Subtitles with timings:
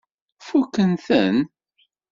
[0.47, 1.35] Fukkent-ten?